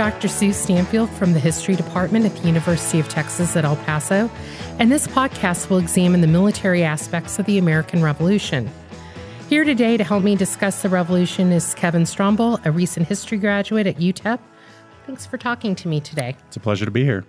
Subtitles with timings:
[0.00, 0.28] Dr.
[0.28, 4.30] Sue Stanfield from the History Department at the University of Texas at El Paso,
[4.78, 8.70] and this podcast will examine the military aspects of the American Revolution.
[9.50, 13.86] Here today to help me discuss the Revolution is Kevin Stromble, a recent history graduate
[13.86, 14.38] at UTEP.
[15.06, 16.34] Thanks for talking to me today.
[16.46, 17.26] It's a pleasure to be here.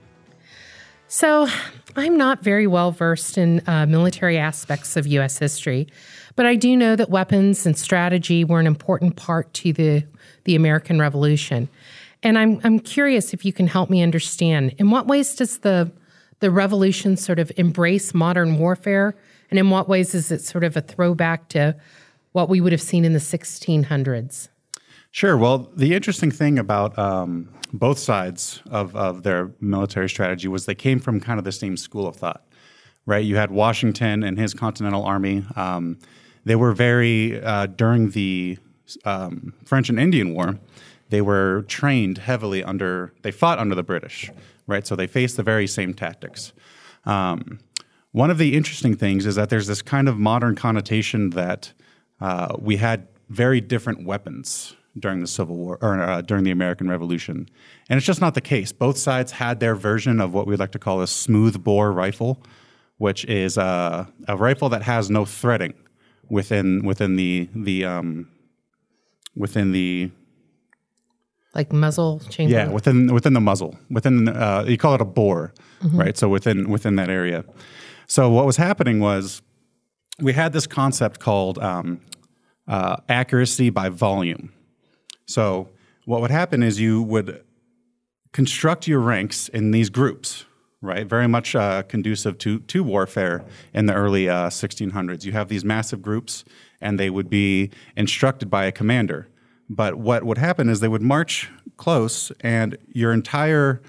[1.09, 1.49] So,
[1.97, 5.37] I'm not very well versed in uh, military aspects of U.S.
[5.37, 5.89] history,
[6.37, 10.05] but I do know that weapons and strategy were an important part to the,
[10.45, 11.67] the American Revolution.
[12.23, 15.91] And I'm, I'm curious if you can help me understand in what ways does the,
[16.39, 19.15] the revolution sort of embrace modern warfare?
[19.49, 21.75] And in what ways is it sort of a throwback to
[22.31, 24.49] what we would have seen in the 1600s?
[25.11, 25.37] Sure.
[25.37, 30.75] Well, the interesting thing about um, both sides of, of their military strategy was they
[30.75, 32.45] came from kind of the same school of thought,
[33.05, 33.25] right?
[33.25, 35.43] You had Washington and his Continental Army.
[35.57, 35.99] Um,
[36.45, 38.57] they were very, uh, during the
[39.03, 40.57] um, French and Indian War,
[41.11, 44.31] they were trained heavily under, they fought under the British,
[44.65, 44.87] right?
[44.87, 46.53] So they faced the very same tactics.
[47.05, 47.59] Um,
[48.13, 51.73] one of the interesting things is that there's this kind of modern connotation that
[52.19, 56.89] uh, we had very different weapons during the Civil War or uh, during the American
[56.89, 57.49] Revolution.
[57.89, 58.71] And it's just not the case.
[58.71, 62.41] Both sides had their version of what we like to call a smooth bore rifle,
[62.97, 65.73] which is uh, a rifle that has no threading
[66.29, 68.29] within within the the um,
[69.35, 70.11] within the
[71.53, 72.53] like muzzle chamber.
[72.53, 75.99] Yeah, within within the muzzle, within uh, you call it a bore, mm-hmm.
[75.99, 76.17] right?
[76.17, 77.43] So within within that area.
[78.07, 79.41] So what was happening was
[80.19, 82.01] we had this concept called um,
[82.67, 84.51] uh, accuracy by volume.
[85.25, 85.69] So
[86.05, 87.43] what would happen is you would
[88.33, 90.45] construct your ranks in these groups,
[90.81, 91.07] right?
[91.07, 95.25] Very much uh, conducive to to warfare in the early uh, 1600s.
[95.25, 96.45] You have these massive groups,
[96.79, 99.27] and they would be instructed by a commander.
[99.71, 103.81] But what would happen is they would march close, and your entire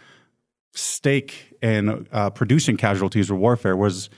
[0.74, 4.08] stake in uh, producing casualties or warfare was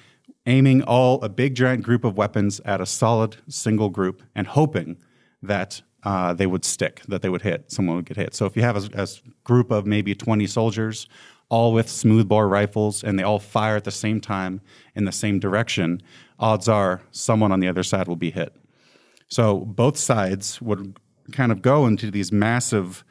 [0.44, 4.98] aiming all a big giant group of weapons at a solid single group and hoping
[5.42, 8.34] that uh, they would stick, that they would hit, someone would get hit.
[8.34, 9.08] So if you have a, a
[9.42, 11.08] group of maybe 20 soldiers,
[11.48, 14.60] all with smoothbore rifles, and they all fire at the same time
[14.94, 16.02] in the same direction,
[16.38, 18.54] odds are someone on the other side will be hit.
[19.28, 20.98] So both sides would
[21.33, 23.05] kind of go into these massive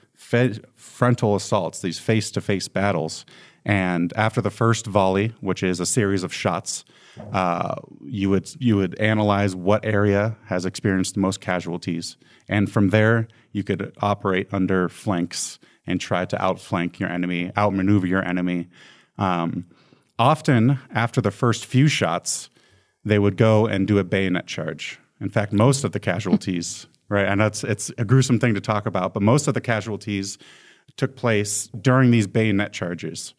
[0.75, 3.25] frontal assaults, these face to face battles.
[3.65, 6.85] And after the first volley, which is a series of shots,
[7.31, 12.17] uh, you would you would analyze what area has experienced the most casualties,
[12.49, 18.07] and from there you could operate under flanks and try to outflank your enemy, outmaneuver
[18.07, 18.67] your enemy.
[19.17, 19.65] Um,
[20.17, 22.49] often, after the first few shots,
[23.05, 24.99] they would go and do a bayonet charge.
[25.21, 27.27] In fact, most of the casualties right?
[27.27, 30.37] And that's it's a gruesome thing to talk about, but most of the casualties
[30.97, 33.33] took place during these bayonet charges.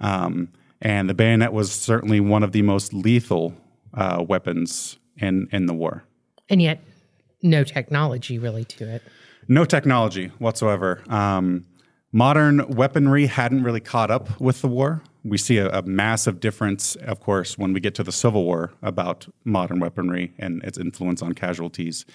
[0.00, 3.54] Um, and the bayonet was certainly one of the most lethal
[3.94, 6.04] uh, weapons in, in the war.
[6.48, 6.82] And yet,
[7.42, 9.02] no technology really to it.
[9.48, 11.02] No technology whatsoever.
[11.08, 11.66] Um,
[12.14, 15.02] modern weaponry hadn't really caught up with the war.
[15.24, 18.72] We see a, a, massive difference, of course, when we get to the Civil War
[18.82, 22.06] about modern weaponry and its influence on casualties.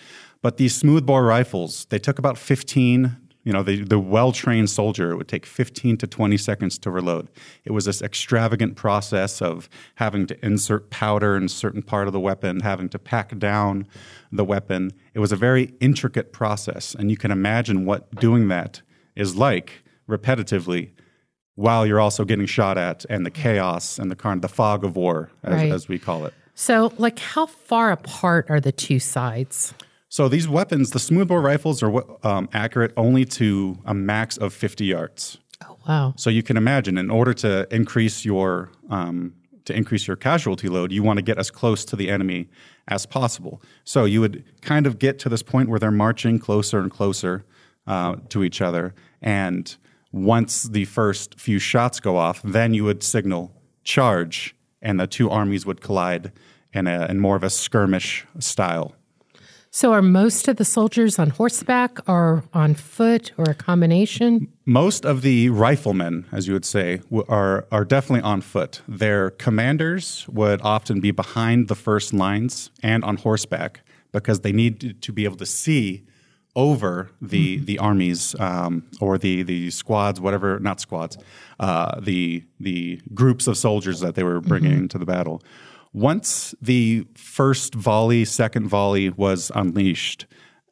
[0.41, 5.11] But these smoothbore rifles, they took about 15, you know, the, the well trained soldier,
[5.11, 7.29] it would take 15 to 20 seconds to reload.
[7.65, 12.13] It was this extravagant process of having to insert powder in a certain part of
[12.13, 13.85] the weapon, having to pack down
[14.31, 14.93] the weapon.
[15.13, 16.95] It was a very intricate process.
[16.95, 18.81] And you can imagine what doing that
[19.17, 20.91] is like repetitively
[21.55, 24.83] while you're also getting shot at and the chaos and the kind of the fog
[24.83, 25.71] of war, as, right.
[25.71, 26.33] as we call it.
[26.55, 29.73] So, like, how far apart are the two sides?
[30.09, 34.85] So these weapons, the smoothbore rifles, are um, accurate only to a max of 50
[34.85, 35.37] yards.
[35.63, 36.13] Oh wow!
[36.17, 39.33] So you can imagine, in order to increase your um,
[39.65, 42.49] to increase your casualty load, you want to get as close to the enemy
[42.87, 43.61] as possible.
[43.83, 47.45] So you would kind of get to this point where they're marching closer and closer
[47.85, 49.75] uh, to each other, and
[50.11, 53.51] once the first few shots go off, then you would signal
[53.83, 56.31] charge, and the two armies would collide
[56.73, 58.95] in, a, in more of a skirmish style.
[59.71, 64.51] So, are most of the soldiers on horseback or on foot or a combination?
[64.65, 68.81] Most of the riflemen, as you would say, are, are definitely on foot.
[68.87, 73.81] Their commanders would often be behind the first lines and on horseback
[74.11, 76.03] because they need to be able to see
[76.59, 77.65] over the mm-hmm.
[77.65, 81.17] the armies um, or the the squads, whatever, not squads,
[81.59, 84.81] uh, the the groups of soldiers that they were bringing mm-hmm.
[84.81, 85.41] into the battle.
[85.93, 90.27] Once the first volley, second volley was unleashed,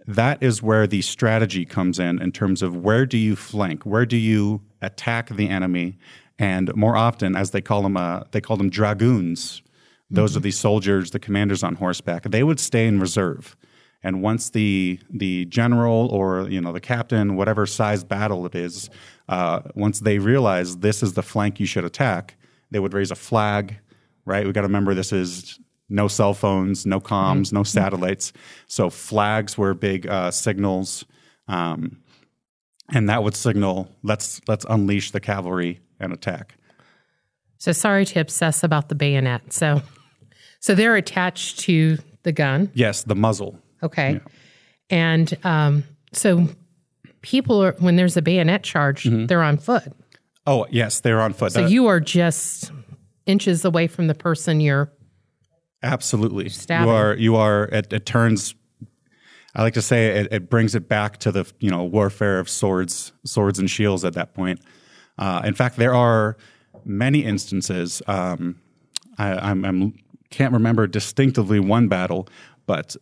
[0.06, 3.84] that is where the strategy comes in in terms of where do you flank?
[3.84, 5.98] Where do you attack the enemy,
[6.38, 9.62] and more often, as they call them, uh, they call them dragoons.
[10.10, 10.38] Those mm-hmm.
[10.38, 12.24] are the soldiers, the commanders on horseback.
[12.24, 13.56] They would stay in reserve,
[14.08, 18.90] and once the the general or you know the captain, whatever size battle it is,
[19.28, 22.38] uh, once they realize this is the flank you should attack,
[22.72, 23.76] they would raise a flag.
[24.24, 25.60] Right, we got to remember this is
[25.90, 28.32] no cell phones, no comms, no satellites.
[28.68, 31.04] So flags were big uh, signals,
[31.50, 31.98] um,
[32.94, 36.56] and that would signal let's let's unleash the cavalry and attack.
[37.58, 39.52] So sorry to obsess about the bayonet.
[39.52, 39.82] So
[40.62, 42.72] so they're attached to the gun.
[42.74, 43.60] Yes, the muzzle.
[43.84, 44.20] Okay, yeah.
[44.90, 45.84] and um,
[46.14, 46.48] so
[47.22, 49.26] people are when there's a bayonet charge, mm-hmm.
[49.28, 49.92] they're on foot.
[50.46, 51.52] Oh yes, they're on foot.
[51.52, 52.72] So that, you are just
[53.26, 54.92] inches away from the person you're
[55.84, 56.50] Absolutely.
[56.50, 56.88] Stabbing.
[56.88, 58.56] You are you are it, it turns
[59.56, 62.50] I like to say it, it, brings it back to the you know warfare of
[62.50, 64.62] swords, swords and shields at that point.
[65.18, 66.38] Uh, in fact, there are
[66.86, 68.02] many instances.
[68.08, 68.62] Um,
[69.18, 69.94] I I'm, I'm,
[70.30, 72.28] can't remember distinctively one battle,
[72.68, 72.96] but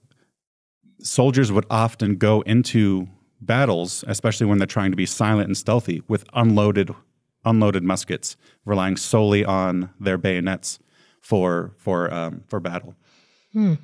[1.06, 3.08] soldiers would often go into
[3.42, 6.94] battles, especially when they're trying to be silent and stealthy, with unloaded
[7.48, 8.36] unloaded muskets,
[8.66, 10.80] relying solely on their bayonets
[11.22, 12.96] for for um, for battle.
[13.54, 13.76] Hmm.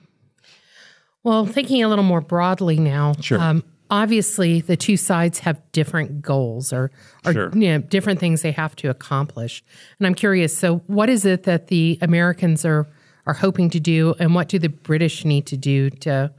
[1.23, 3.39] Well, thinking a little more broadly now, sure.
[3.39, 6.89] Um, obviously the two sides have different goals or,
[7.25, 7.51] or sure.
[7.53, 9.61] you know, different things they have to accomplish.
[9.99, 12.87] And I'm curious, so what is it that the Americans are
[13.27, 16.33] are hoping to do and what do the British need to do to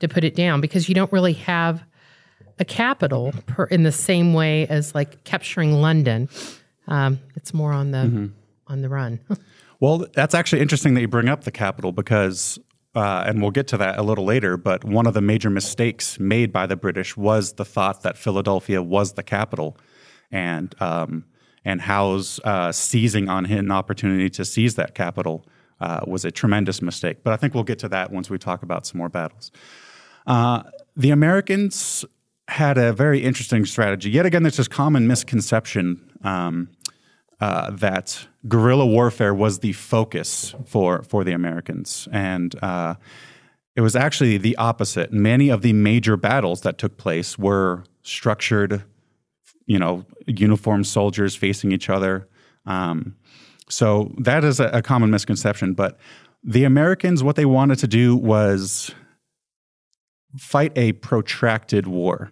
[0.00, 1.82] to put it down because you don't really have
[2.58, 6.28] a capital per, in the same way as like capturing London.
[6.86, 8.26] Um, it's more on the mm-hmm.
[8.66, 9.20] on the run.
[9.80, 12.58] Well, that's actually interesting that you bring up the capital because,
[12.96, 16.18] uh, and we'll get to that a little later, but one of the major mistakes
[16.18, 19.76] made by the British was the thought that Philadelphia was the capital.
[20.32, 21.26] And, um,
[21.64, 25.46] and Howe's uh, seizing on an opportunity to seize that capital
[25.80, 27.18] uh, was a tremendous mistake.
[27.22, 29.52] But I think we'll get to that once we talk about some more battles.
[30.28, 30.62] Uh,
[30.94, 32.04] the Americans
[32.48, 34.10] had a very interesting strategy.
[34.10, 36.68] Yet again, there's this common misconception um,
[37.40, 42.94] uh, that guerrilla warfare was the focus for for the Americans, and uh,
[43.74, 45.12] it was actually the opposite.
[45.12, 48.82] Many of the major battles that took place were structured,
[49.66, 52.28] you know, uniformed soldiers facing each other.
[52.66, 53.14] Um,
[53.68, 55.74] so that is a, a common misconception.
[55.74, 55.98] But
[56.42, 58.94] the Americans, what they wanted to do was
[60.36, 62.30] fight a protracted war.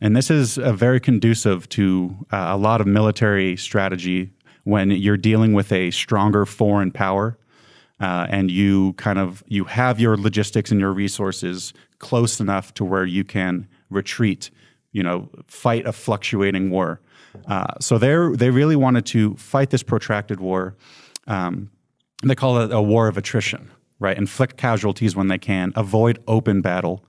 [0.00, 4.30] And this is very conducive to uh, a lot of military strategy
[4.64, 7.36] when you're dealing with a stronger foreign power
[8.00, 12.84] uh, and you kind of you have your logistics and your resources close enough to
[12.84, 14.50] where you can retreat,
[14.92, 17.00] you know, fight a fluctuating war.
[17.46, 20.74] Uh, so they they really wanted to fight this protracted war.
[21.26, 21.70] Um,
[22.24, 23.70] they call it a war of attrition,
[24.00, 24.18] right?
[24.18, 27.04] Inflict casualties when they can, avoid open battle,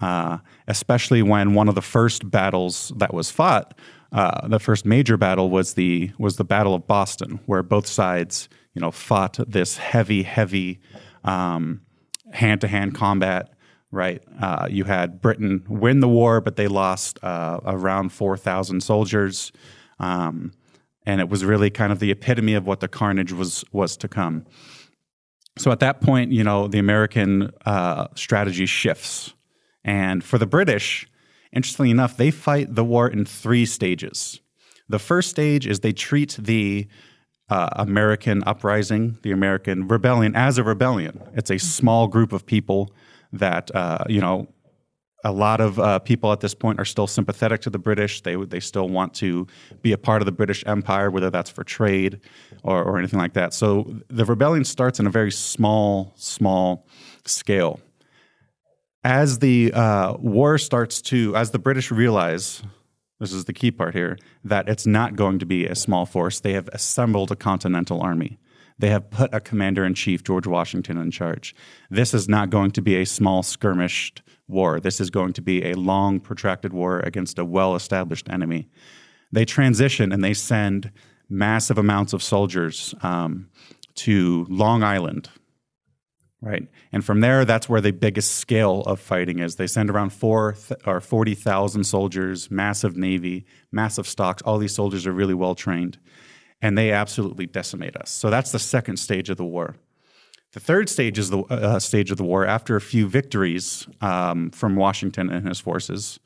[0.00, 0.38] uh,
[0.68, 3.74] especially when one of the first battles that was fought
[4.14, 8.48] uh, the first major battle was the was the Battle of Boston, where both sides
[8.72, 10.80] you know fought this heavy, heavy
[11.24, 13.50] hand to hand combat.
[13.90, 18.82] Right, uh, you had Britain win the war, but they lost uh, around four thousand
[18.82, 19.52] soldiers,
[19.98, 20.52] um,
[21.06, 24.08] and it was really kind of the epitome of what the carnage was was to
[24.08, 24.46] come.
[25.56, 29.34] So at that point, you know, the American uh, strategy shifts,
[29.84, 31.06] and for the British,
[31.54, 34.40] Interestingly enough, they fight the war in three stages.
[34.88, 36.88] The first stage is they treat the
[37.48, 41.22] uh, American uprising, the American rebellion, as a rebellion.
[41.34, 42.92] It's a small group of people
[43.32, 44.48] that, uh, you know,
[45.24, 48.20] a lot of uh, people at this point are still sympathetic to the British.
[48.20, 49.46] They they still want to
[49.82, 52.20] be a part of the British Empire, whether that's for trade
[52.62, 53.54] or, or anything like that.
[53.54, 56.86] So the rebellion starts in a very small, small
[57.24, 57.80] scale
[59.04, 62.62] as the uh, war starts to, as the British realize,
[63.20, 66.40] this is the key part here, that it's not going to be a small force,
[66.40, 68.38] they have assembled a continental army.
[68.78, 71.54] They have put a commander in chief, George Washington, in charge.
[71.90, 74.80] This is not going to be a small skirmished war.
[74.80, 78.68] This is going to be a long, protracted war against a well established enemy.
[79.32, 80.92] They transition and they send
[81.28, 83.48] massive amounts of soldiers um,
[83.94, 85.30] to Long Island,
[86.44, 86.68] Right.
[86.92, 89.56] And from there, that's where the biggest scale of fighting is.
[89.56, 94.42] They send around four th- or 40,000 soldiers, massive navy, massive stocks.
[94.42, 95.98] All these soldiers are really well trained,
[96.60, 98.10] and they absolutely decimate us.
[98.10, 99.76] So that's the second stage of the war.
[100.54, 102.46] The third stage is the uh, stage of the war.
[102.46, 106.20] After a few victories um, from Washington and his forces,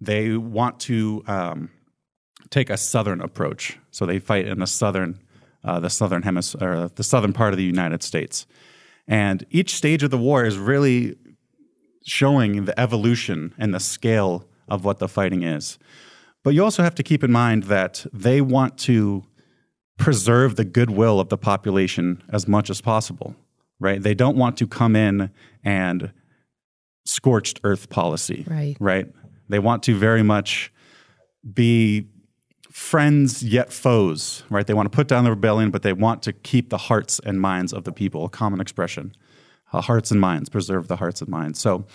[0.00, 1.70] they want to um,
[2.50, 3.78] take a southern approach.
[3.92, 5.20] So they fight in the southern,
[5.62, 8.46] uh, the southern hemisphere, the southern part of the United States.
[9.06, 11.14] And each stage of the war is really
[12.04, 15.78] showing the evolution and the scale of what the fighting is.
[16.42, 19.22] But you also have to keep in mind that they want to
[19.98, 23.34] preserve the goodwill of the population as much as possible,
[23.80, 24.02] right?
[24.02, 25.30] They don't want to come in
[25.64, 26.12] and
[27.04, 28.76] scorched earth policy, Right.
[28.80, 29.06] Right?
[29.48, 30.72] They want to very much
[31.54, 32.08] be
[32.72, 34.66] friends yet foes, right?
[34.66, 37.40] They want to put down the rebellion, but they want to keep the hearts and
[37.40, 39.14] minds of the people, a common expression.
[39.72, 41.58] Uh, hearts and minds, preserve the hearts and minds.
[41.58, 41.86] So,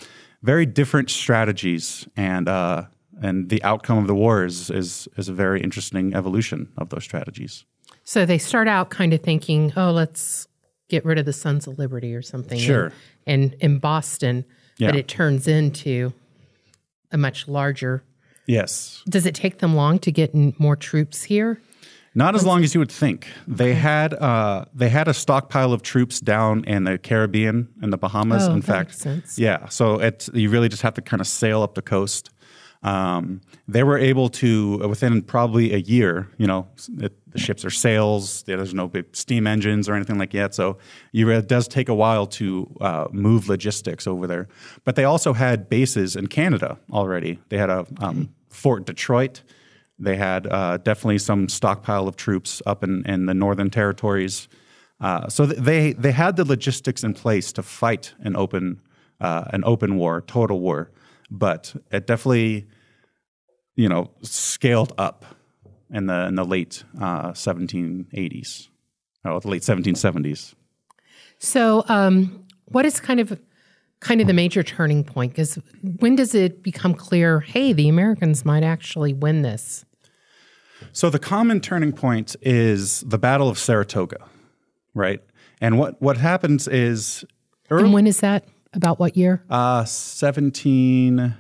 [0.43, 2.86] very different strategies, and uh,
[3.22, 7.03] and the outcome of the war is, is is a very interesting evolution of those
[7.03, 7.65] strategies.
[8.12, 10.46] So they start out kind of thinking, oh, let's
[10.89, 12.60] get rid of the Sons of Liberty or something.
[12.60, 12.91] Sure.
[13.25, 14.44] And in Boston,
[14.77, 16.12] but it turns into
[17.13, 18.03] a much larger.
[18.48, 21.62] Yes, Does it take them long to get in more troops here?
[22.13, 23.30] Not as long as you would think.
[23.48, 27.98] They had uh, they had a stockpile of troops down in the Caribbean and the
[27.98, 28.46] Bahamas.
[28.46, 29.39] Oh, in that fact, makes sense.
[29.39, 29.70] yeah.
[29.70, 32.30] So it's you really just have to kind of sail up the coast.
[32.84, 36.27] Um, they were able to within probably a year.
[36.38, 38.44] You know, it, the ships are sails.
[38.44, 40.54] There's no big steam engines or anything like that.
[40.54, 40.78] So
[41.14, 44.48] it does take a while to uh, move logistics over there.
[44.84, 47.40] But they also had bases in Canada already.
[47.50, 49.44] They had a um, Fort Detroit.
[49.98, 54.48] They had uh, definitely some stockpile of troops up in, in the northern territories.
[55.00, 58.82] Uh, so th- they they had the logistics in place to fight an open
[59.20, 60.92] uh, an open war, total war,
[61.30, 62.68] but it definitely
[63.76, 65.26] you know scaled up
[65.93, 68.67] in the in the late uh, 1780s,
[69.25, 70.53] oh the late 1770s.
[71.39, 73.39] So, um, what is kind of
[74.00, 75.33] kind of the major turning point?
[75.33, 75.55] Because
[76.00, 77.39] when does it become clear?
[77.39, 79.86] Hey, the Americans might actually win this.
[80.93, 84.25] So the common turning point is the Battle of Saratoga,
[84.93, 85.21] right?
[85.60, 87.24] And what what happens is
[87.69, 88.45] early And when is that?
[88.74, 89.43] About what year?
[89.50, 91.36] uh, 17.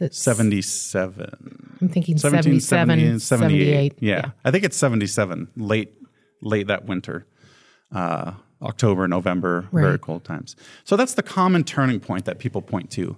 [0.00, 3.94] Is 77 I'm thinking 17, 77, 78.
[4.00, 4.30] yeah.
[4.44, 5.92] i think it's 77 late
[6.42, 7.26] late that winter
[7.94, 12.90] uh, october november very cold times so that's the common turning point that people point
[12.92, 13.16] to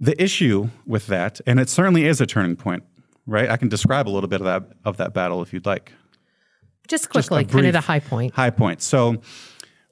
[0.00, 2.82] the issue with that and it certainly is a turning point
[3.26, 5.92] right i can describe a little bit of that of that battle if you'd like
[6.88, 8.34] Just Just quickly, kind of the high point.
[8.34, 8.82] High point.
[8.82, 9.22] So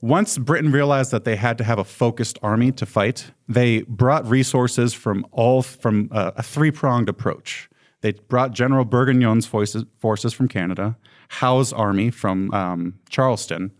[0.02, 4.26] once Britain realized that they had to have a focused army to fight, they brought
[4.26, 7.71] resources from all from uh, a three pronged approach.
[8.00, 10.97] They brought General Burgoyne's forces, forces from Canada,
[11.28, 13.71] Howe's army from um, Charleston,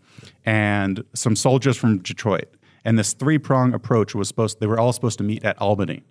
[0.45, 2.55] and some soldiers from Detroit.
[2.85, 4.61] And this three prong approach was supposed.
[4.61, 6.03] They were all supposed to meet at Albany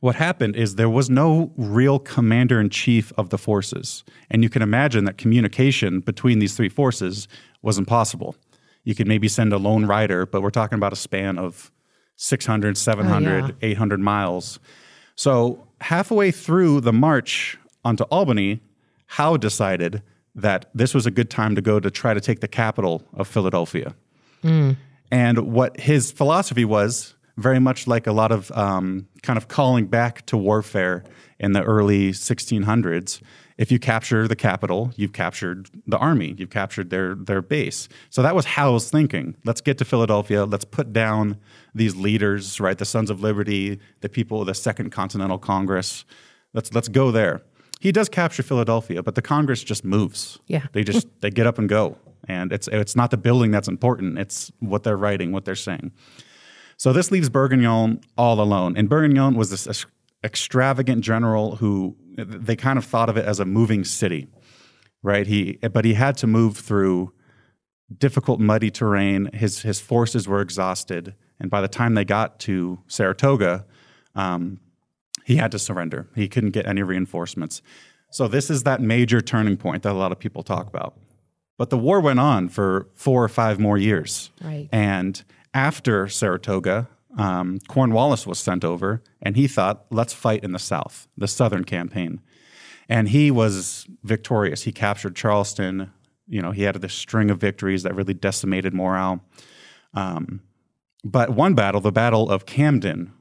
[0.00, 4.04] what happened is there was no real commander in chief of the forces.
[4.30, 7.26] And you can imagine that communication between these three forces
[7.62, 8.36] was impossible.
[8.84, 11.70] You could maybe send a lone rider, but we're talking about a span of
[12.16, 13.52] 600, 700, yeah.
[13.62, 14.58] 800 miles.
[15.14, 18.60] So, halfway through the march onto Albany,
[19.06, 20.02] Howe decided
[20.34, 23.26] that this was a good time to go to try to take the capital of
[23.26, 23.94] Philadelphia.
[25.10, 29.86] And what his philosophy was, very much like a lot of um, kind of calling
[29.86, 31.04] back to warfare
[31.38, 33.22] in the early 1600s.
[33.58, 37.88] If you capture the capital, you've captured the army, you've captured their their base.
[38.08, 39.36] So that was Howe's thinking.
[39.44, 40.44] Let's get to Philadelphia.
[40.44, 41.38] Let's put down
[41.74, 42.78] these leaders, right?
[42.78, 46.04] The Sons of Liberty, the people of the Second Continental Congress.
[46.54, 47.42] Let's let's go there.
[47.80, 50.38] He does capture Philadelphia, but the Congress just moves.
[50.46, 50.66] Yeah.
[50.72, 51.98] They just they get up and go.
[52.28, 54.18] And it's it's not the building that's important.
[54.18, 55.90] It's what they're writing, what they're saying.
[56.76, 58.76] So this leaves Burgoyne all alone.
[58.76, 59.84] And Burgoyne was this
[60.22, 64.28] extravagant general who they kind of thought of it as a moving city,
[65.02, 65.26] right?
[65.26, 67.12] He but he had to move through
[67.96, 69.30] difficult muddy terrain.
[69.32, 73.64] His his forces were exhausted, and by the time they got to Saratoga,
[74.14, 74.60] um,
[75.24, 76.08] he had to surrender.
[76.14, 77.62] He couldn't get any reinforcements.
[78.10, 80.98] So this is that major turning point that a lot of people talk about.
[81.58, 84.30] But the war went on for four or five more years.
[84.42, 84.68] Right.
[84.72, 85.22] And
[85.52, 91.08] after Saratoga, um, Cornwallis was sent over, and he thought, let's fight in the South,
[91.16, 92.20] the Southern campaign.
[92.88, 94.62] And he was victorious.
[94.62, 95.92] He captured Charleston.
[96.28, 99.22] You know, he had this string of victories that really decimated morale.
[99.92, 100.40] Um,
[101.04, 103.12] but one battle, the Battle of Camden,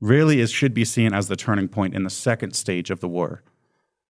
[0.00, 3.08] really is should be seen as the turning point in the second stage of the
[3.08, 3.42] war.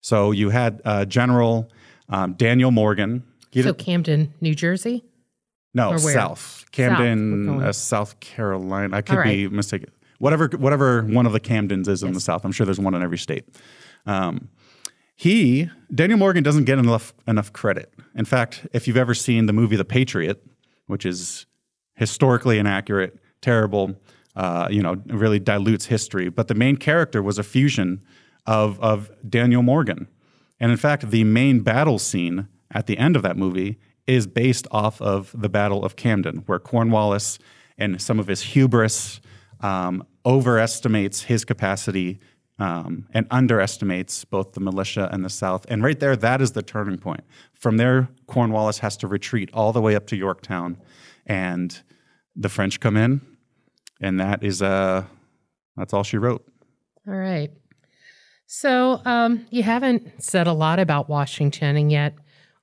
[0.02, 1.70] So you had uh, General
[2.10, 3.24] um, Daniel Morgan.
[3.54, 5.04] So Camden, New Jersey.
[5.74, 5.98] No.
[5.98, 7.64] South Camden, going.
[7.64, 8.96] uh, South Carolina.
[8.96, 9.92] I could All be mistaken.
[10.18, 12.44] Whatever, whatever one of the Camdens is in the South.
[12.44, 13.46] I'm sure there's one in every state.
[14.06, 14.50] Um,
[15.16, 17.94] he Daniel Morgan doesn't get enough enough credit.
[18.16, 20.42] In fact, if you've ever seen the movie The Patriot,
[20.88, 21.46] which is
[21.96, 23.96] historically inaccurate, terrible,
[24.36, 26.30] uh, you know, really dilutes history.
[26.30, 28.02] But the main character was a fusion
[28.46, 30.08] of of Daniel Morgan,
[30.60, 33.78] and in fact, the main battle scene at the end of that movie
[34.10, 37.38] is based off of the Battle of Camden, where Cornwallis
[37.78, 39.22] and some of his hubris
[39.62, 42.20] um, overestimates his capacity
[42.58, 45.66] um, and underestimates both the militia and the South.
[45.70, 47.22] And right there, that is the turning point.
[47.54, 50.78] From there, Cornwallis has to retreat all the way up to Yorktown,
[51.28, 51.80] and
[52.36, 53.22] the French come in,
[54.02, 55.04] and that is uh,
[55.78, 56.46] that's all she wrote.
[57.08, 57.52] All right.
[58.48, 62.16] So um, you haven't said a lot about Washington, and yet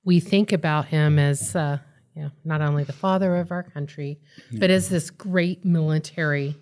[0.06, 1.78] we think about him as uh,
[2.14, 4.18] you know, not only the father of our country,
[4.52, 6.56] but as this great military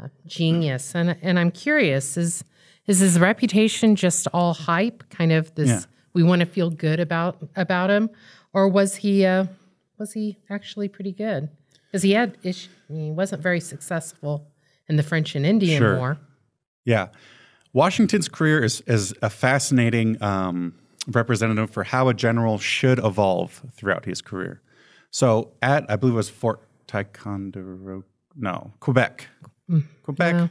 [0.00, 0.94] uh, genius.
[0.94, 2.42] And and I'm curious is
[2.86, 5.10] is his reputation just all hype?
[5.10, 5.80] Kind of this Yeah.
[6.14, 8.08] we want to feel good about about him,
[8.54, 9.44] or was he uh,
[9.98, 11.50] was he actually pretty good?
[11.86, 14.46] Because he had ish, I mean, he wasn't very successful
[14.88, 15.96] in the French and Indian Sure.
[15.98, 16.18] War.
[16.84, 17.08] Yeah.
[17.72, 20.74] Washington's career is, is a fascinating um,
[21.08, 24.60] representative for how a general should evolve throughout his career.
[25.10, 28.04] So, at, I believe it was Fort Ticonderoga,
[28.36, 29.26] no, Quebec.
[30.02, 30.34] Quebec.
[30.34, 30.48] yeah.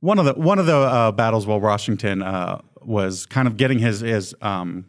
[0.00, 3.80] One of the one of the uh, battles while Washington uh, was kind of getting
[3.80, 4.84] his his um,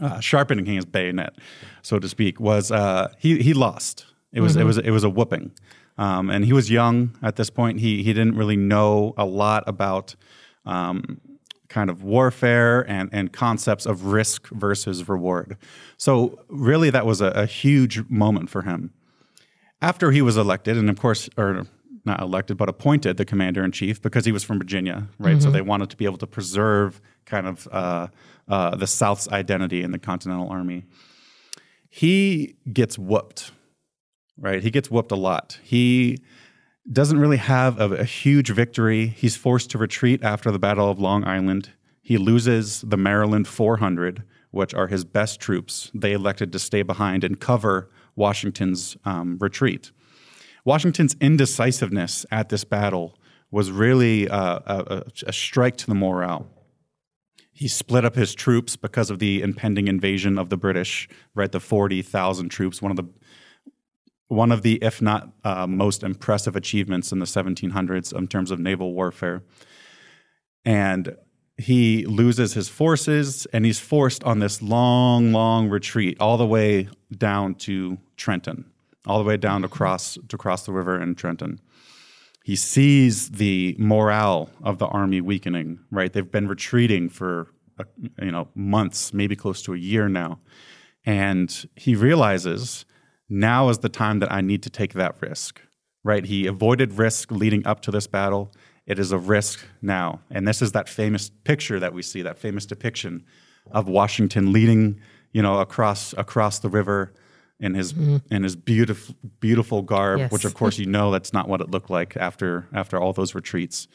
[0.00, 1.36] uh, sharpening his bayonet,
[1.82, 4.06] so to speak, was uh, he he lost.
[4.32, 5.52] It was it was it was a whooping,
[5.96, 7.80] um, and he was young at this point.
[7.80, 10.16] He he didn't really know a lot about
[10.66, 11.20] um,
[11.68, 15.56] kind of warfare and and concepts of risk versus reward.
[15.96, 18.92] So really, that was a, a huge moment for him
[19.80, 21.66] after he was elected, and of course, or
[22.04, 25.42] not elected, but appointed the commander in chief because he was from Virginia, right?
[25.42, 28.08] So they wanted to be able to preserve kind of uh,
[28.48, 30.84] uh, the South's identity in the Continental Army.
[31.90, 33.52] He gets whooped,
[34.38, 34.62] right?
[34.62, 35.58] He gets whooped a lot.
[35.62, 36.18] He
[36.90, 39.06] doesn't really have a, a huge victory.
[39.06, 41.70] He's forced to retreat after the Battle of Long Island.
[42.00, 45.90] He loses the Maryland 400, which are his best troops.
[45.94, 49.92] They elected to stay behind and cover Washington's um, retreat.
[50.64, 53.18] Washington's indecisiveness at this battle
[53.50, 56.46] was really uh, a, a, strike to the morale.
[57.52, 61.50] He split up his troops because of the impending invasion of the British, right?
[61.50, 63.08] The 40,000 troops, one of the
[64.28, 68.60] one of the, if not uh, most impressive achievements in the 1700s in terms of
[68.60, 69.42] naval warfare.
[70.64, 71.16] And
[71.56, 76.88] he loses his forces and he's forced on this long, long retreat all the way
[77.16, 78.70] down to Trenton,
[79.06, 81.60] all the way down to cross, to cross the river in Trenton.
[82.44, 86.12] He sees the morale of the army weakening, right?
[86.12, 87.84] They've been retreating for uh,
[88.22, 90.40] you know months, maybe close to a year now.
[91.04, 92.84] And he realizes
[93.28, 95.60] now is the time that I need to take that risk,
[96.04, 96.24] right?
[96.24, 98.52] He avoided risk leading up to this battle.
[98.86, 100.20] It is a risk now.
[100.30, 103.24] And this is that famous picture that we see, that famous depiction
[103.70, 105.00] of Washington leading,
[105.32, 107.12] you know, across across the river
[107.60, 108.16] in his mm-hmm.
[108.34, 110.32] in his beautiful beautiful garb, Yes.
[110.32, 113.34] which of course you know that's not what it looked like after after all those
[113.34, 113.88] retreats.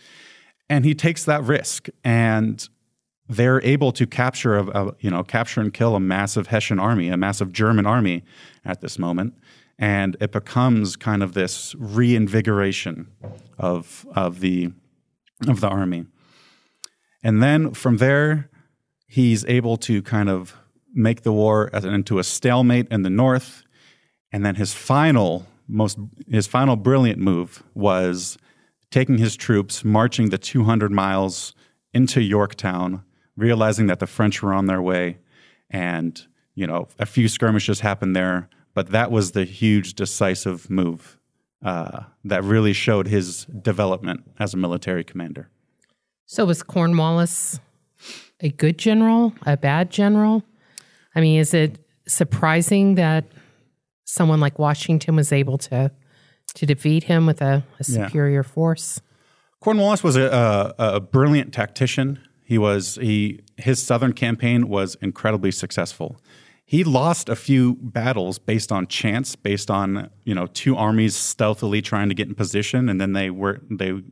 [0.69, 2.67] And he takes that risk and
[3.29, 7.09] they're able to capture a, a you know capture and kill a massive Hessian army,
[7.09, 8.23] a massive German army
[8.65, 9.33] at this moment,
[9.79, 13.07] and it becomes kind of this reinvigoration
[13.57, 14.71] of of the
[15.47, 16.05] of the army.
[17.23, 18.49] And then from there,
[19.07, 20.55] he's able to kind of
[20.93, 23.63] make the war into a stalemate in the north.
[24.31, 28.37] And then his final most his final brilliant move was
[28.91, 31.55] taking his troops, marching the 200 miles
[31.93, 33.03] into Yorktown,
[33.35, 35.17] realizing that the French were on their way,
[35.69, 41.17] and you know a few skirmishes happened there, but that was the huge decisive move
[41.63, 45.49] uh, that really showed his development as a military commander.
[46.25, 47.59] So was Cornwallis
[48.39, 50.43] a good general, a bad general?
[51.15, 53.25] I mean, is it surprising that
[54.05, 55.91] someone like Washington was able to
[56.55, 58.07] to defeat him with a, a Yeah.
[58.07, 59.01] superior force?
[59.59, 62.19] Cornwallis was a, a, a brilliant tactician.
[62.53, 66.17] He was he his southern campaign was incredibly successful.
[66.63, 71.81] He lost a few battles based on chance, based on you know two armies stealthily
[71.81, 74.03] trying to get in position, and then they were they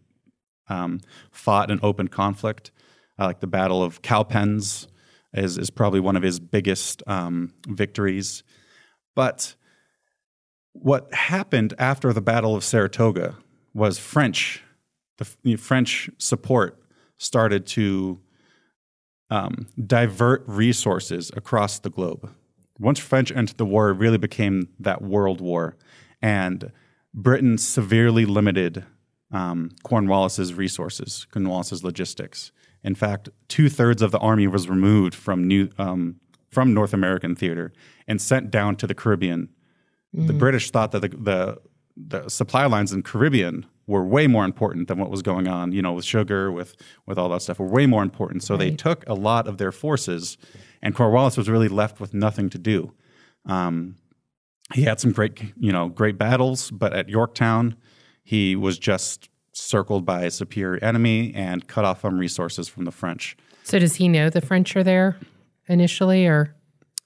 [0.70, 1.02] um,
[1.32, 2.72] fought an open conflict,
[3.20, 4.88] uh, like the Battle of Cowpens
[5.36, 8.42] is is probably one of his biggest um, victories.
[9.16, 9.54] But
[10.72, 13.38] what happened after the Battle of Saratoga
[13.76, 14.64] was French
[15.20, 16.82] the, the French support
[17.20, 18.20] started to
[19.32, 22.30] um, divert resources across the globe.
[22.78, 25.78] Once French entered the war, it really became that world war,
[26.22, 26.72] and
[27.14, 28.84] Britain severely limited
[29.32, 32.52] um, Cornwallis's resources, Cornwallis's logistics.
[32.84, 37.36] In fact, two thirds of the army was removed from New um, from North American
[37.36, 37.72] theater
[38.08, 39.50] and sent down to the Caribbean.
[40.14, 40.28] Mm-hmm.
[40.28, 41.58] The British thought that the, the
[41.96, 45.82] the supply lines in Caribbean were way more important than what was going on, you
[45.82, 46.76] know, with sugar, with
[47.06, 48.42] with all that stuff, were way more important.
[48.42, 48.60] So right.
[48.60, 50.38] they took a lot of their forces,
[50.82, 52.94] and Cornwallis was really left with nothing to do.
[53.46, 53.96] Um,
[54.74, 57.76] he had some great, you know, great battles, but at Yorktown,
[58.24, 62.92] he was just circled by a superior enemy and cut off from resources from the
[62.92, 63.36] French.
[63.64, 65.18] So does he know the French are there
[65.68, 66.56] initially, or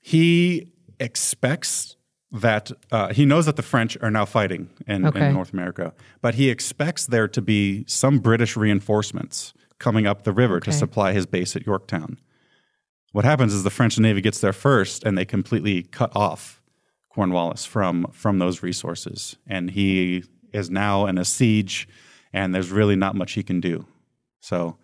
[0.02, 1.98] he expects
[2.36, 5.28] that uh, he knows that the French are now fighting in, okay.
[5.28, 10.34] in, North America, but he expects there to be some British reinforcements coming up the
[10.34, 10.72] river okay.
[10.72, 12.20] to supply his base at Yorktown.
[13.14, 16.62] What happens is the French Navy gets there first, and they completely cut off
[17.10, 21.88] Cornwallis from from those resources, and he is now in a siege,
[22.34, 23.88] and there's really not much he can do.
[24.42, 24.76] So,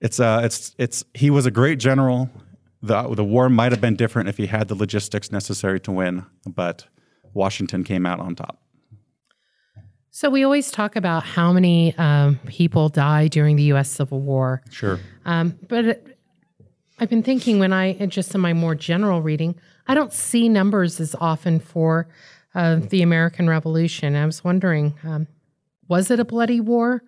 [0.00, 2.30] it's uh, it's it's he was a great general
[2.82, 6.24] the the war might have been different if he had the logistics necessary to win,
[6.46, 6.86] but
[7.34, 8.58] Washington came out on top.
[10.10, 13.90] So we always talk about how many um, people died during the U.S.
[13.90, 14.62] Civil War.
[14.70, 16.18] Sure, um, but it,
[16.98, 19.54] I've been thinking when I just in my more general reading,
[19.86, 22.08] I don't see numbers as often for
[22.54, 24.16] uh, the American Revolution.
[24.16, 25.26] I was wondering, um,
[25.88, 27.02] was it a bloody war?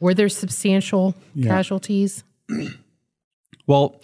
[0.00, 1.48] Were there substantial yeah.
[1.48, 2.24] casualties?
[3.66, 4.00] well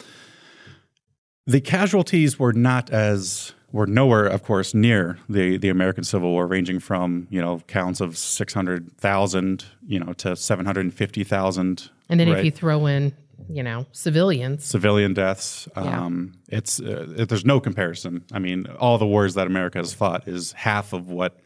[1.46, 6.46] the casualties were not as were nowhere, of course, near the, the American Civil War,
[6.46, 10.94] ranging from you know counts of six hundred thousand, you know, to seven hundred and
[10.94, 11.90] fifty thousand.
[12.08, 12.38] And then right?
[12.38, 13.12] if you throw in,
[13.48, 16.04] you know, civilians, civilian deaths, yeah.
[16.04, 18.24] um, it's uh, there's no comparison.
[18.32, 21.40] I mean, all the wars that America has fought is half of what,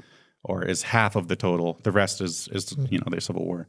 [0.44, 1.80] or is half of the total.
[1.82, 2.92] The rest is is mm-hmm.
[2.92, 3.68] you know the Civil War.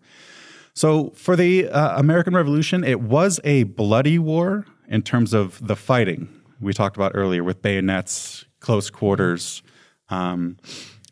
[0.74, 5.76] So for the uh, American Revolution, it was a bloody war in terms of the
[5.76, 6.28] fighting
[6.60, 9.64] we talked about earlier with bayonets, close quarters.
[10.10, 10.58] Um,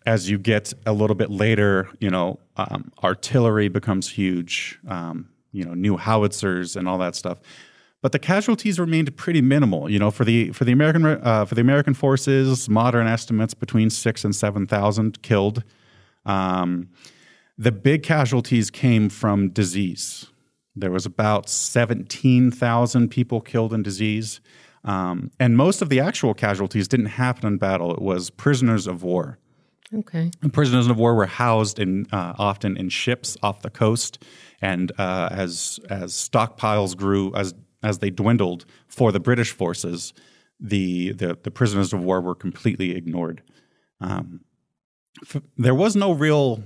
[0.06, 4.80] as you get a little bit later, you know, um, artillery becomes huge.
[4.88, 7.40] Um, you know, new howitzers and all that stuff.
[8.02, 9.90] But the casualties remained pretty minimal.
[9.90, 13.90] You know, for the for the American uh, for the American forces, modern estimates between
[13.90, 15.64] six and seven thousand killed.
[16.26, 16.90] Um,
[17.58, 20.28] the big casualties came from disease.
[20.80, 24.42] There was about 17,000 people killed in disease.
[24.84, 27.92] Um, and most of the actual casualties didn't happen in battle.
[27.94, 29.38] It was prisoners of war.
[29.94, 30.32] Okay.
[30.42, 34.22] And prisoners of war were housed in uh, often in ships off the coast,
[34.62, 40.14] and uh, as as stockpiles grew, as as they dwindled for the British forces,
[40.60, 43.42] the the, the prisoners of war were completely ignored.
[44.02, 44.42] Um,
[45.24, 46.64] f- there was no real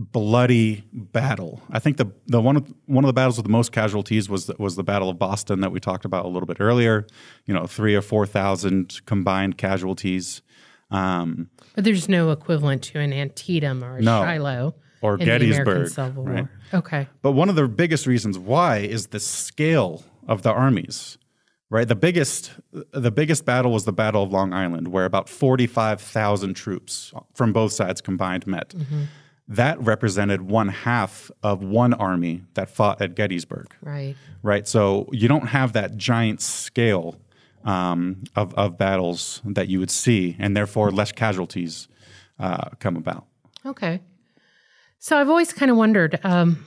[0.00, 1.60] bloody battle.
[1.70, 4.46] I think the the one of one of the battles with the most casualties was
[4.46, 7.06] the, was the Battle of Boston that we talked about a little bit earlier.
[7.44, 10.40] You know, three or four thousand combined casualties.
[10.90, 16.48] Um, but there's no equivalent to an Antietam or a no, Shiloh or Gettysburg, right?
[16.72, 17.06] Okay.
[17.20, 21.18] But one of the biggest reasons why is the scale of the armies.
[21.72, 25.68] Right, the biggest the biggest battle was the Battle of Long Island, where about forty
[25.68, 28.70] five thousand troops from both sides combined met.
[28.70, 29.04] Mm-hmm
[29.50, 33.66] that represented one half of one army that fought at Gettysburg.
[33.82, 34.14] Right.
[34.44, 34.66] Right.
[34.66, 37.16] So you don't have that giant scale
[37.64, 41.88] um, of, of battles that you would see, and therefore less casualties
[42.38, 43.26] uh, come about.
[43.66, 44.00] Okay.
[45.00, 46.64] So I've always kind of wondered um,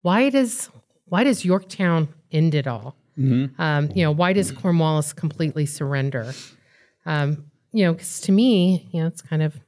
[0.00, 0.70] why does
[1.04, 2.96] why does Yorktown end it all?
[3.18, 3.60] Mm-hmm.
[3.60, 6.32] Um, you know, why does Cornwallis completely surrender?
[7.04, 9.60] Um, you know, because to me, you know, it's kind of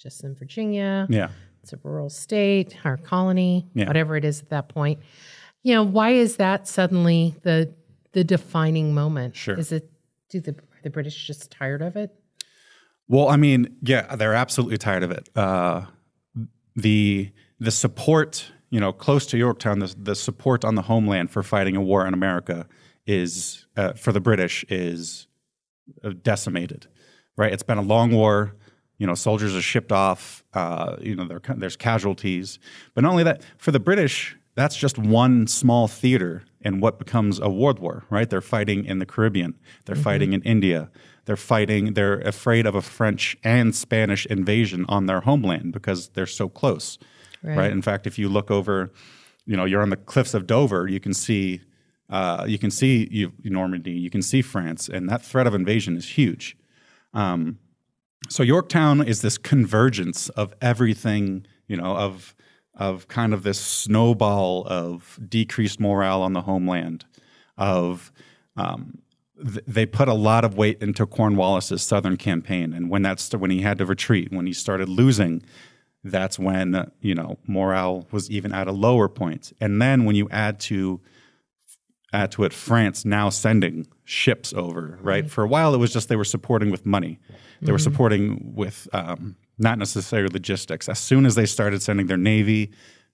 [0.00, 1.08] just in Virginia.
[1.10, 1.30] Yeah
[1.66, 3.88] it's a rural state, our colony, yeah.
[3.88, 5.00] whatever it is at that point.
[5.64, 7.74] You know, why is that suddenly the
[8.12, 9.34] the defining moment?
[9.34, 9.58] Sure.
[9.58, 9.90] Is it
[10.28, 12.14] do the are the British just tired of it?
[13.08, 15.28] Well, I mean, yeah, they're absolutely tired of it.
[15.34, 15.86] Uh,
[16.76, 21.42] the the support, you know, close to Yorktown, the, the support on the homeland for
[21.42, 22.68] fighting a war in America
[23.08, 25.26] is uh, for the British is
[26.04, 26.86] uh, decimated.
[27.36, 27.52] Right?
[27.52, 28.54] It's been a long war.
[28.98, 30.44] You know, soldiers are shipped off.
[30.54, 32.58] Uh, you know, there's casualties.
[32.94, 37.38] But not only that, for the British, that's just one small theater in what becomes
[37.38, 38.04] a world war.
[38.10, 38.28] Right?
[38.28, 39.54] They're fighting in the Caribbean.
[39.84, 40.02] They're mm-hmm.
[40.02, 40.90] fighting in India.
[41.26, 41.94] They're fighting.
[41.94, 46.98] They're afraid of a French and Spanish invasion on their homeland because they're so close.
[47.42, 47.56] Right.
[47.56, 47.72] right?
[47.72, 48.92] In fact, if you look over,
[49.44, 51.60] you know, you're on the cliffs of Dover, you can see
[52.08, 55.96] uh, you can see you, Normandy, you can see France, and that threat of invasion
[55.96, 56.56] is huge.
[57.12, 57.58] Um,
[58.28, 62.34] so Yorktown is this convergence of everything, you know, of
[62.74, 67.06] of kind of this snowball of decreased morale on the homeland,
[67.56, 68.12] of
[68.56, 68.98] um,
[69.42, 73.50] th- they put a lot of weight into Cornwallis's southern campaign, and when that's when
[73.50, 75.42] he had to retreat, when he started losing,
[76.04, 79.52] that's when you know morale was even at a lower point.
[79.60, 81.00] And then when you add to
[82.12, 85.22] add to it France now sending ships over, right?
[85.22, 85.30] right?
[85.30, 87.18] For a while, it was just they were supporting with money.
[87.60, 87.72] They mm-hmm.
[87.72, 90.88] were supporting with um, not necessarily logistics.
[90.88, 92.72] As soon as they started sending their navy,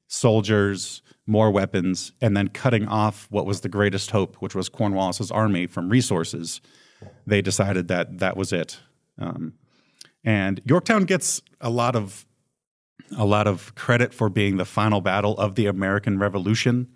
[0.08, 5.30] soldiers, more weapons, and then cutting off what was the greatest hope, which was Cornwallis's
[5.30, 6.60] army, from resources,
[7.26, 8.78] they decided that that was it.
[9.18, 9.54] Um,
[10.24, 12.26] and Yorktown gets a lot of
[13.18, 16.88] a lot of credit for being the final battle of the American Revolution,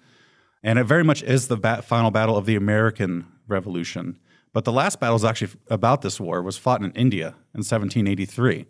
[0.62, 4.18] and it very much is the bat- final battle of the American Revolution.
[4.56, 8.64] But the last battle is actually about this war was fought in India in 1783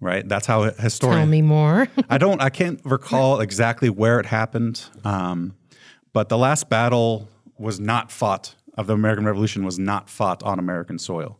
[0.00, 0.26] right?
[0.26, 1.18] That's how historian.
[1.18, 1.86] Tell me more.
[2.08, 2.40] I don't.
[2.40, 5.54] I can't recall exactly where it happened, um,
[6.14, 10.58] but the last battle was not fought of the American Revolution was not fought on
[10.58, 11.38] American soil.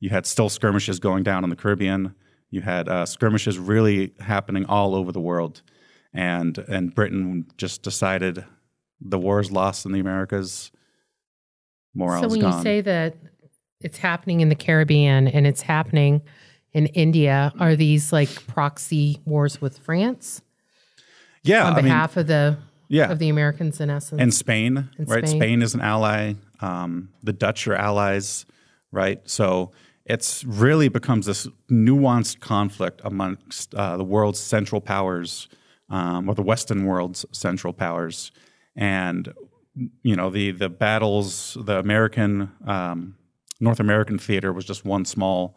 [0.00, 2.14] You had still skirmishes going down in the Caribbean.
[2.50, 5.62] You had uh, skirmishes really happening all over the world,
[6.12, 8.44] and and Britain just decided
[9.00, 10.70] the war is lost in the Americas.
[11.94, 12.56] Morale's so when gone.
[12.56, 13.16] you say that
[13.80, 16.22] it's happening in the Caribbean and it's happening
[16.72, 20.42] in India, are these like proxy wars with France?
[21.42, 23.10] Yeah, on behalf I mean, of the yeah.
[23.10, 25.26] of the Americans in essence, and Spain, and right?
[25.26, 25.40] Spain.
[25.40, 26.34] Spain is an ally.
[26.60, 28.46] Um, the Dutch are allies,
[28.90, 29.20] right?
[29.24, 29.72] So
[30.06, 35.48] it's really becomes this nuanced conflict amongst uh, the world's central powers,
[35.88, 38.32] um, or the Western world's central powers,
[38.74, 39.32] and
[40.02, 41.56] you know the the battles.
[41.60, 43.16] The American um,
[43.60, 45.56] North American theater was just one small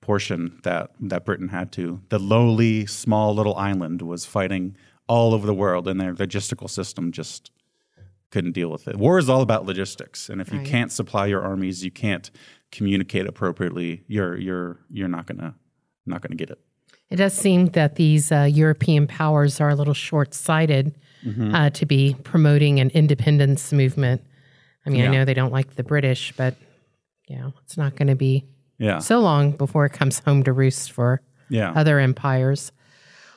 [0.00, 2.02] portion that that Britain had to.
[2.08, 4.76] The lowly, small little island was fighting
[5.08, 7.50] all over the world, and their logistical system just
[8.30, 8.96] couldn't deal with it.
[8.96, 10.66] War is all about logistics, and if you right.
[10.66, 12.30] can't supply your armies, you can't
[12.70, 14.02] communicate appropriately.
[14.06, 15.54] You're you're you're not gonna
[16.04, 16.58] not gonna get it.
[17.08, 21.54] It does seem that these uh, European powers are a little short sighted mm-hmm.
[21.54, 24.22] uh, to be promoting an independence movement.
[24.86, 25.08] I mean, yeah.
[25.08, 26.54] I know they don't like the British, but
[27.28, 28.46] yeah, it's not going to be
[28.78, 28.98] yeah.
[28.98, 31.72] so long before it comes home to roost for yeah.
[31.74, 32.72] other empires.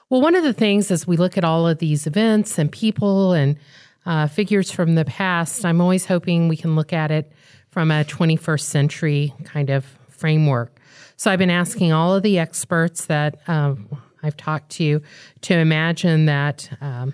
[0.09, 3.33] Well, one of the things as we look at all of these events and people
[3.33, 3.57] and
[4.05, 7.31] uh, figures from the past, I'm always hoping we can look at it
[7.69, 10.79] from a 21st century kind of framework.
[11.15, 13.87] So I've been asking all of the experts that um,
[14.23, 15.01] I've talked to
[15.41, 16.69] to imagine that.
[16.81, 17.13] Um,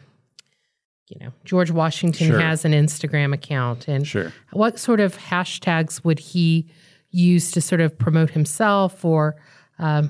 [1.07, 2.39] you know, George Washington sure.
[2.39, 4.33] has an Instagram account, and sure.
[4.51, 6.67] what sort of hashtags would he
[7.11, 9.35] use to sort of promote himself or
[9.79, 10.09] um,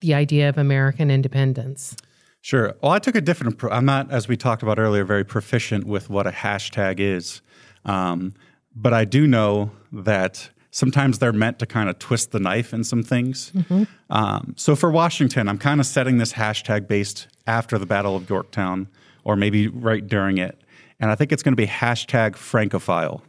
[0.00, 1.96] the idea of American independence?
[2.42, 2.74] Sure.
[2.82, 3.72] Well, I took a different approach.
[3.72, 7.42] I'm not, as we talked about earlier, very proficient with what a hashtag is.
[7.84, 8.34] Um,
[8.74, 12.84] but I do know that sometimes they're meant to kind of twist the knife in
[12.84, 13.50] some things.
[13.52, 13.82] Mm-hmm.
[14.08, 18.30] Um, so for Washington, I'm kind of setting this hashtag based after the Battle of
[18.30, 18.88] Yorktown
[19.24, 20.60] or maybe right during it.
[20.98, 23.22] And I think it's going to be hashtag Francophile.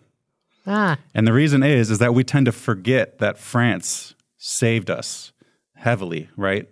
[0.67, 0.97] Ah.
[1.13, 5.31] And the reason is is that we tend to forget that France saved us
[5.75, 6.67] heavily, right?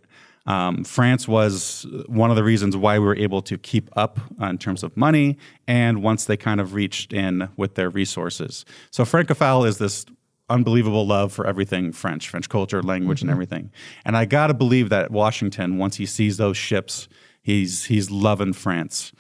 [0.45, 4.47] Um, France was one of the reasons why we were able to keep up uh,
[4.47, 8.65] in terms of money, and once they kind of reached in with their resources.
[8.89, 10.05] So Francophile is this
[10.49, 13.29] unbelievable love for everything French, French culture, language, mm-hmm.
[13.29, 13.71] and everything.
[14.05, 17.08] And I got to believe that Washington, once he sees those ships,
[17.49, 19.12] he's he's loving France.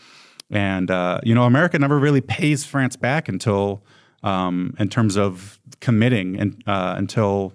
[0.51, 3.83] And uh, you know, America never really pays France back until
[4.23, 7.53] um, in terms of committing in, uh, until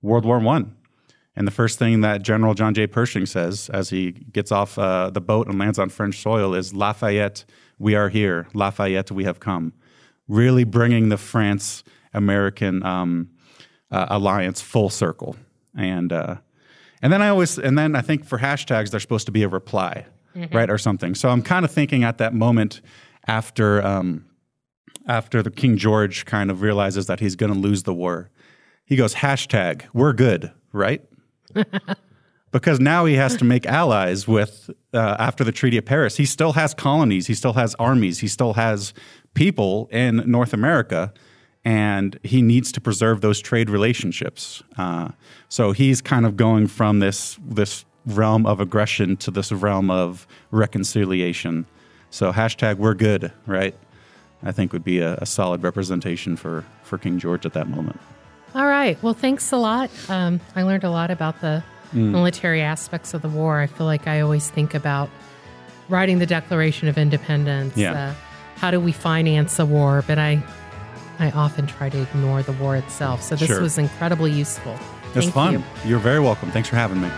[0.00, 0.76] World War One.
[1.34, 2.86] And the first thing that General John J.
[2.86, 6.74] Pershing says as he gets off uh, the boat and lands on French soil is
[6.74, 7.44] Lafayette,
[7.78, 8.48] we are here.
[8.52, 9.72] Lafayette, we have come.
[10.28, 13.30] Really bringing the France American um,
[13.90, 15.36] uh, alliance full circle.
[15.74, 16.36] And uh,
[17.02, 19.48] and then I always and then I think for hashtags they're supposed to be a
[19.48, 20.56] reply, mm-hmm.
[20.56, 21.14] right, or something.
[21.14, 22.80] So I'm kind of thinking at that moment
[23.26, 24.24] after um,
[25.06, 28.30] after the King George kind of realizes that he's going to lose the war,
[28.84, 31.02] he goes hashtag We're good, right?
[32.52, 36.16] because now he has to make allies with uh, after the Treaty of Paris.
[36.16, 38.94] He still has colonies, he still has armies, he still has
[39.34, 41.12] people in North America,
[41.64, 44.62] and he needs to preserve those trade relationships.
[44.76, 45.10] Uh,
[45.48, 50.26] so he's kind of going from this this realm of aggression to this realm of
[50.50, 51.66] reconciliation.
[52.10, 53.74] So hashtag we're good, right?
[54.42, 58.00] I think would be a, a solid representation for for King George at that moment.
[58.54, 59.02] All right.
[59.02, 59.90] Well, thanks a lot.
[60.10, 63.60] Um, I learned a lot about the military aspects of the war.
[63.60, 65.10] I feel like I always think about
[65.88, 67.76] writing the Declaration of Independence.
[67.76, 67.92] Yeah.
[67.92, 68.14] Uh,
[68.56, 70.02] how do we finance a war?
[70.06, 70.42] But I,
[71.22, 73.22] I often try to ignore the war itself.
[73.22, 73.60] So this Sure.
[73.60, 74.76] was incredibly useful.
[75.14, 75.52] It's Thank fun.
[75.52, 75.62] you.
[75.84, 76.50] You're very welcome.
[76.50, 77.08] Thanks for having me.